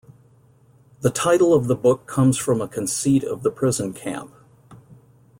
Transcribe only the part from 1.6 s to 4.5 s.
the book comes from a conceit of the prison camp.